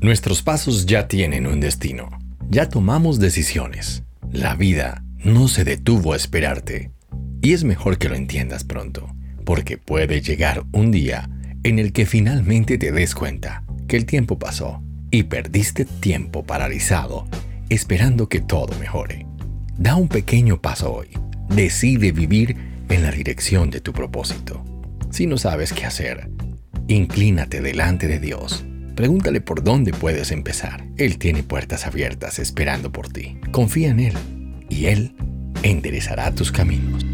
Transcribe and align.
Nuestros 0.00 0.42
pasos 0.42 0.86
ya 0.86 1.08
tienen 1.08 1.44
un 1.48 1.58
destino. 1.58 2.08
Ya 2.48 2.68
tomamos 2.68 3.18
decisiones. 3.18 4.04
La 4.30 4.54
vida 4.54 5.02
no 5.24 5.48
se 5.48 5.64
detuvo 5.64 6.12
a 6.12 6.16
esperarte. 6.16 6.92
Y 7.42 7.52
es 7.52 7.64
mejor 7.64 7.98
que 7.98 8.08
lo 8.08 8.14
entiendas 8.14 8.62
pronto, 8.62 9.08
porque 9.44 9.76
puede 9.76 10.20
llegar 10.20 10.62
un 10.70 10.92
día 10.92 11.28
en 11.64 11.80
el 11.80 11.92
que 11.92 12.06
finalmente 12.06 12.78
te 12.78 12.92
des 12.92 13.12
cuenta 13.16 13.64
que 13.88 13.96
el 13.96 14.06
tiempo 14.06 14.38
pasó 14.38 14.80
y 15.10 15.24
perdiste 15.24 15.84
tiempo 15.84 16.44
paralizado 16.44 17.26
esperando 17.68 18.28
que 18.28 18.40
todo 18.40 18.78
mejore. 18.78 19.26
Da 19.78 19.96
un 19.96 20.06
pequeño 20.06 20.62
paso 20.62 20.92
hoy. 20.92 21.08
Decide 21.48 22.12
vivir 22.12 22.56
en 22.88 23.02
la 23.02 23.10
dirección 23.10 23.68
de 23.70 23.80
tu 23.80 23.92
propósito. 23.92 24.64
Si 25.10 25.26
no 25.26 25.38
sabes 25.38 25.72
qué 25.72 25.86
hacer, 25.86 26.30
inclínate 26.86 27.60
delante 27.60 28.06
de 28.06 28.20
Dios 28.20 28.64
Pregúntale 28.98 29.40
por 29.40 29.62
dónde 29.62 29.92
puedes 29.92 30.32
empezar. 30.32 30.84
Él 30.96 31.18
tiene 31.18 31.44
puertas 31.44 31.86
abiertas 31.86 32.40
esperando 32.40 32.90
por 32.90 33.08
ti. 33.08 33.38
Confía 33.52 33.90
en 33.90 34.00
Él 34.00 34.14
y 34.68 34.86
Él 34.86 35.14
enderezará 35.62 36.34
tus 36.34 36.50
caminos. 36.50 37.06